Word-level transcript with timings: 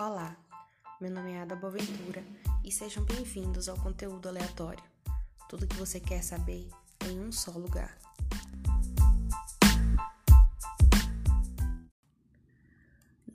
Olá, 0.00 0.36
meu 1.00 1.10
nome 1.10 1.32
é 1.32 1.40
Ada 1.40 1.56
Boaventura 1.56 2.24
e 2.64 2.70
sejam 2.70 3.04
bem-vindos 3.04 3.68
ao 3.68 3.76
conteúdo 3.76 4.28
aleatório. 4.28 4.84
Tudo 5.48 5.66
que 5.66 5.74
você 5.74 5.98
quer 5.98 6.22
saber 6.22 6.68
em 7.04 7.18
um 7.18 7.32
só 7.32 7.50
lugar. 7.50 7.98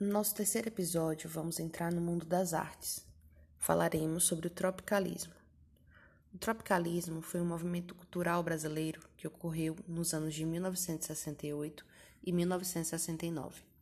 No 0.00 0.06
nosso 0.10 0.34
terceiro 0.34 0.68
episódio, 0.68 1.28
vamos 1.28 1.60
entrar 1.60 1.92
no 1.92 2.00
mundo 2.00 2.24
das 2.24 2.54
artes. 2.54 3.06
Falaremos 3.58 4.24
sobre 4.24 4.46
o 4.46 4.50
tropicalismo. 4.50 5.34
O 6.32 6.38
tropicalismo 6.38 7.20
foi 7.20 7.42
um 7.42 7.46
movimento 7.46 7.94
cultural 7.94 8.42
brasileiro 8.42 9.02
que 9.18 9.28
ocorreu 9.28 9.76
nos 9.86 10.14
anos 10.14 10.34
de 10.34 10.46
1968 10.46 11.84
e 12.22 12.32
1969 12.32 13.73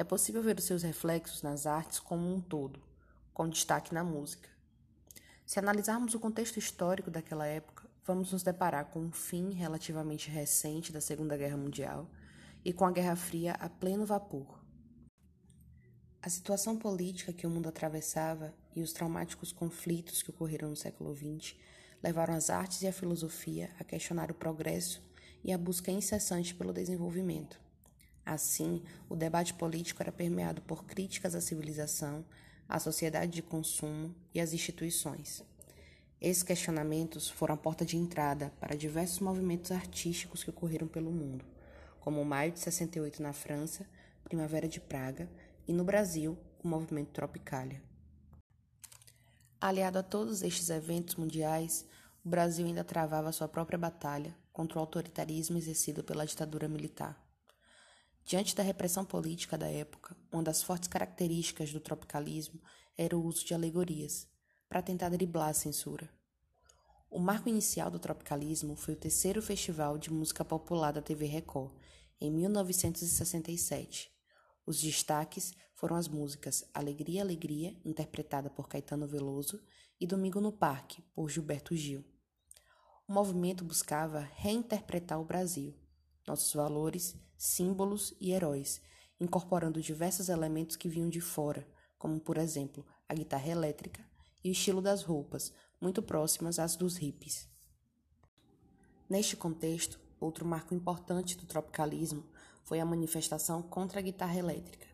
é 0.00 0.04
possível 0.04 0.42
ver 0.42 0.58
os 0.58 0.64
seus 0.64 0.82
reflexos 0.82 1.42
nas 1.42 1.66
artes 1.66 1.98
como 2.00 2.34
um 2.34 2.40
todo, 2.40 2.80
com 3.34 3.46
destaque 3.46 3.92
na 3.92 4.02
música. 4.02 4.48
Se 5.44 5.58
analisarmos 5.58 6.14
o 6.14 6.18
contexto 6.18 6.58
histórico 6.58 7.10
daquela 7.10 7.46
época, 7.46 7.86
vamos 8.06 8.32
nos 8.32 8.42
deparar 8.42 8.86
com 8.86 8.98
um 8.98 9.12
fim 9.12 9.50
relativamente 9.50 10.30
recente 10.30 10.90
da 10.90 11.02
Segunda 11.02 11.36
Guerra 11.36 11.58
Mundial 11.58 12.10
e 12.64 12.72
com 12.72 12.86
a 12.86 12.90
Guerra 12.90 13.14
Fria 13.14 13.52
a 13.60 13.68
pleno 13.68 14.06
vapor. 14.06 14.64
A 16.22 16.30
situação 16.30 16.78
política 16.78 17.30
que 17.30 17.46
o 17.46 17.50
mundo 17.50 17.68
atravessava 17.68 18.54
e 18.74 18.80
os 18.80 18.94
traumáticos 18.94 19.52
conflitos 19.52 20.22
que 20.22 20.30
ocorreram 20.30 20.70
no 20.70 20.76
século 20.76 21.14
XX 21.14 21.56
levaram 22.02 22.32
as 22.32 22.48
artes 22.48 22.80
e 22.80 22.88
a 22.88 22.92
filosofia 22.92 23.68
a 23.78 23.84
questionar 23.84 24.30
o 24.30 24.34
progresso 24.34 25.02
e 25.44 25.52
a 25.52 25.58
busca 25.58 25.90
incessante 25.90 26.54
pelo 26.54 26.72
desenvolvimento. 26.72 27.60
Assim, 28.30 28.80
o 29.08 29.16
debate 29.16 29.52
político 29.52 30.00
era 30.00 30.12
permeado 30.12 30.62
por 30.62 30.84
críticas 30.84 31.34
à 31.34 31.40
civilização, 31.40 32.24
à 32.68 32.78
sociedade 32.78 33.32
de 33.32 33.42
consumo 33.42 34.14
e 34.32 34.40
às 34.40 34.52
instituições. 34.52 35.42
Esses 36.20 36.44
questionamentos 36.44 37.28
foram 37.28 37.56
a 37.56 37.58
porta 37.58 37.84
de 37.84 37.96
entrada 37.96 38.52
para 38.60 38.76
diversos 38.76 39.18
movimentos 39.18 39.72
artísticos 39.72 40.44
que 40.44 40.50
ocorreram 40.50 40.86
pelo 40.86 41.10
mundo, 41.10 41.44
como 41.98 42.22
o 42.22 42.24
Maio 42.24 42.52
de 42.52 42.60
68 42.60 43.20
na 43.20 43.32
França, 43.32 43.84
Primavera 44.22 44.68
de 44.68 44.78
Praga 44.78 45.28
e 45.66 45.72
no 45.72 45.82
Brasil, 45.82 46.38
o 46.62 46.68
movimento 46.68 47.10
Tropicália. 47.10 47.82
Aliado 49.60 49.98
a 49.98 50.04
todos 50.04 50.42
estes 50.42 50.70
eventos 50.70 51.16
mundiais, 51.16 51.84
o 52.24 52.28
Brasil 52.28 52.64
ainda 52.64 52.84
travava 52.84 53.32
sua 53.32 53.48
própria 53.48 53.76
batalha 53.76 54.32
contra 54.52 54.78
o 54.78 54.80
autoritarismo 54.80 55.58
exercido 55.58 56.04
pela 56.04 56.24
ditadura 56.24 56.68
militar. 56.68 57.29
Diante 58.30 58.54
da 58.54 58.62
repressão 58.62 59.04
política 59.04 59.58
da 59.58 59.68
época, 59.68 60.16
uma 60.30 60.40
das 60.40 60.62
fortes 60.62 60.88
características 60.88 61.72
do 61.72 61.80
tropicalismo 61.80 62.62
era 62.96 63.18
o 63.18 63.24
uso 63.24 63.44
de 63.44 63.54
alegorias, 63.54 64.28
para 64.68 64.80
tentar 64.80 65.08
driblar 65.08 65.48
a 65.48 65.52
censura. 65.52 66.08
O 67.10 67.18
marco 67.18 67.48
inicial 67.48 67.90
do 67.90 67.98
tropicalismo 67.98 68.76
foi 68.76 68.94
o 68.94 68.96
terceiro 68.96 69.42
Festival 69.42 69.98
de 69.98 70.12
Música 70.12 70.44
Popular 70.44 70.92
da 70.92 71.02
TV 71.02 71.26
Record, 71.26 71.72
em 72.20 72.30
1967. 72.30 74.12
Os 74.64 74.80
destaques 74.80 75.52
foram 75.74 75.96
as 75.96 76.06
músicas 76.06 76.64
Alegria, 76.72 77.22
Alegria, 77.22 77.76
interpretada 77.84 78.48
por 78.48 78.68
Caetano 78.68 79.08
Veloso, 79.08 79.60
e 80.00 80.06
Domingo 80.06 80.40
no 80.40 80.52
Parque, 80.52 81.02
por 81.16 81.28
Gilberto 81.28 81.74
Gil. 81.74 82.04
O 83.08 83.12
movimento 83.12 83.64
buscava 83.64 84.20
reinterpretar 84.20 85.20
o 85.20 85.24
Brasil, 85.24 85.74
nossos 86.28 86.54
valores, 86.54 87.18
símbolos 87.42 88.14
e 88.20 88.32
heróis, 88.32 88.82
incorporando 89.18 89.80
diversos 89.80 90.28
elementos 90.28 90.76
que 90.76 90.90
vinham 90.90 91.08
de 91.08 91.22
fora, 91.22 91.66
como 91.98 92.20
por 92.20 92.36
exemplo 92.36 92.84
a 93.08 93.14
guitarra 93.14 93.48
elétrica 93.48 94.04
e 94.44 94.50
o 94.50 94.52
estilo 94.52 94.82
das 94.82 95.02
roupas, 95.02 95.50
muito 95.80 96.02
próximas 96.02 96.58
às 96.58 96.76
dos 96.76 96.98
hippies. 96.98 97.48
Neste 99.08 99.38
contexto, 99.38 99.98
outro 100.20 100.44
marco 100.44 100.74
importante 100.74 101.34
do 101.34 101.46
tropicalismo 101.46 102.26
foi 102.62 102.78
a 102.78 102.84
manifestação 102.84 103.62
contra 103.62 104.00
a 104.00 104.02
guitarra 104.02 104.38
elétrica. 104.38 104.86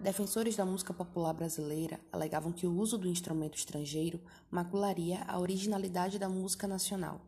Defensores 0.00 0.56
da 0.56 0.66
música 0.66 0.92
popular 0.92 1.34
brasileira 1.34 2.00
alegavam 2.10 2.50
que 2.50 2.66
o 2.66 2.76
uso 2.76 2.98
do 2.98 3.06
instrumento 3.06 3.56
estrangeiro 3.56 4.20
macularia 4.50 5.22
a 5.28 5.38
originalidade 5.38 6.18
da 6.18 6.28
música 6.28 6.66
nacional. 6.66 7.20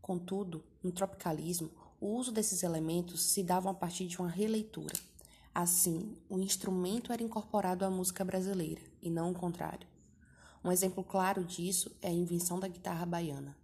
Contudo, 0.00 0.64
no 0.82 0.90
tropicalismo, 0.90 1.70
o 2.02 2.16
uso 2.16 2.32
desses 2.32 2.64
elementos 2.64 3.22
se 3.22 3.44
dava 3.44 3.70
a 3.70 3.74
partir 3.74 4.08
de 4.08 4.18
uma 4.18 4.28
releitura. 4.28 4.98
Assim, 5.54 6.16
o 6.28 6.36
instrumento 6.36 7.12
era 7.12 7.22
incorporado 7.22 7.84
à 7.84 7.90
música 7.90 8.24
brasileira, 8.24 8.82
e 9.00 9.08
não 9.08 9.30
o 9.30 9.34
contrário. 9.34 9.86
Um 10.64 10.72
exemplo 10.72 11.04
claro 11.04 11.44
disso 11.44 11.92
é 12.02 12.08
a 12.08 12.12
invenção 12.12 12.58
da 12.58 12.66
guitarra 12.66 13.06
baiana. 13.06 13.56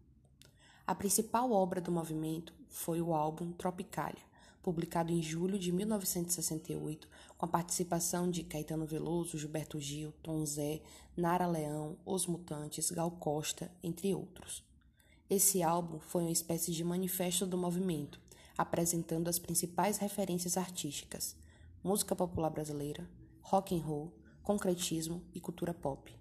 A 0.86 0.94
principal 0.94 1.50
obra 1.50 1.80
do 1.80 1.90
movimento 1.90 2.54
foi 2.68 3.02
o 3.02 3.12
álbum 3.12 3.50
Tropicália, 3.50 4.22
publicado 4.62 5.10
em 5.10 5.20
julho 5.20 5.58
de 5.58 5.72
1968, 5.72 7.08
com 7.36 7.44
a 7.44 7.48
participação 7.48 8.30
de 8.30 8.44
Caetano 8.44 8.86
Veloso, 8.86 9.36
Gilberto 9.36 9.80
Gil, 9.80 10.14
Tom 10.22 10.46
Zé, 10.46 10.80
Nara 11.16 11.48
Leão, 11.48 11.96
Os 12.06 12.24
Mutantes, 12.24 12.92
Gal 12.92 13.10
Costa, 13.10 13.68
entre 13.82 14.14
outros. 14.14 14.62
Esse 15.28 15.60
álbum 15.60 15.98
foi 15.98 16.22
uma 16.22 16.30
espécie 16.30 16.70
de 16.70 16.84
manifesto 16.84 17.44
do 17.44 17.58
movimento, 17.58 18.27
apresentando 18.58 19.28
as 19.28 19.38
principais 19.38 19.96
referências 19.96 20.58
artísticas: 20.58 21.36
música 21.82 22.16
popular 22.16 22.50
brasileira, 22.50 23.08
rock 23.40 23.74
and 23.74 23.82
roll, 23.82 24.12
concretismo 24.42 25.22
e 25.32 25.40
cultura 25.40 25.72
pop. 25.72 26.12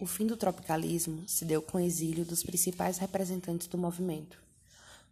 O 0.00 0.06
fim 0.06 0.26
do 0.26 0.36
tropicalismo 0.36 1.28
se 1.28 1.44
deu 1.44 1.60
com 1.60 1.78
o 1.78 1.80
exílio 1.80 2.24
dos 2.24 2.42
principais 2.42 2.98
representantes 2.98 3.66
do 3.66 3.78
movimento. 3.78 4.42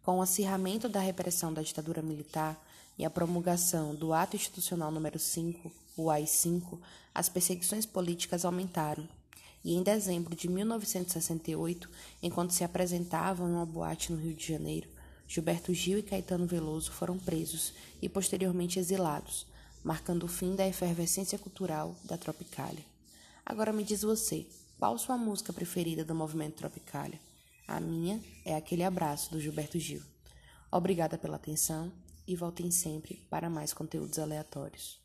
Com 0.03 0.17
o 0.17 0.21
acirramento 0.21 0.89
da 0.89 0.99
repressão 0.99 1.53
da 1.53 1.61
ditadura 1.61 2.01
militar 2.01 2.61
e 2.97 3.05
a 3.05 3.09
promulgação 3.09 3.95
do 3.95 4.13
Ato 4.13 4.35
Institucional 4.35 4.91
número 4.91 5.17
5, 5.17 5.71
o 5.95 6.09
AI-5, 6.09 6.79
as 7.15 7.29
perseguições 7.29 7.85
políticas 7.85 8.45
aumentaram. 8.45 9.07
E 9.63 9.73
em 9.73 9.81
dezembro 9.81 10.35
de 10.35 10.49
1968, 10.49 11.89
enquanto 12.21 12.51
se 12.51 12.63
apresentavam 12.63 13.49
em 13.49 13.53
uma 13.53 13.65
boate 13.65 14.11
no 14.11 14.19
Rio 14.19 14.33
de 14.33 14.45
Janeiro, 14.45 14.89
Gilberto 15.27 15.73
Gil 15.73 15.99
e 15.99 16.03
Caetano 16.03 16.45
Veloso 16.45 16.91
foram 16.91 17.17
presos 17.17 17.73
e 18.01 18.07
posteriormente 18.07 18.79
exilados, 18.79 19.45
marcando 19.83 20.23
o 20.23 20.27
fim 20.27 20.55
da 20.55 20.67
efervescência 20.67 21.37
cultural 21.37 21.95
da 22.03 22.17
Tropicália. 22.17 22.85
Agora 23.45 23.73
me 23.73 23.83
diz 23.83 24.01
você, 24.01 24.45
qual 24.79 24.97
sua 24.97 25.17
música 25.17 25.51
preferida 25.51 26.05
do 26.05 26.15
movimento 26.15 26.55
Tropicália? 26.55 27.19
A 27.67 27.79
minha 27.79 28.21
é 28.45 28.55
aquele 28.55 28.83
abraço 28.83 29.31
do 29.31 29.39
Gilberto 29.39 29.79
Gil. 29.79 30.01
Obrigada 30.71 31.17
pela 31.17 31.35
atenção 31.35 31.91
e 32.27 32.35
voltem 32.35 32.71
sempre 32.71 33.25
para 33.29 33.49
mais 33.49 33.73
conteúdos 33.73 34.19
aleatórios. 34.19 35.02